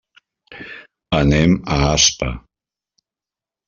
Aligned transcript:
Anem 1.19 1.55
a 1.77 1.79
Aspa. 1.91 2.35